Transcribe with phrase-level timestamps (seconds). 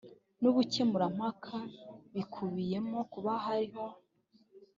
[0.41, 1.57] n ubukemurampaka
[2.13, 3.85] bikubiyemo kuba hariho